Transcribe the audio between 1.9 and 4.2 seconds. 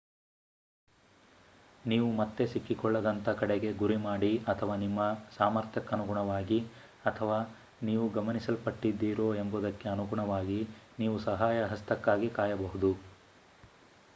ನೀವು ಮತ್ತೆ ಸಿಕ್ಕಿಕೊಳ್ಳದಂತ ಕಡೆಗೆ ಗುರಿ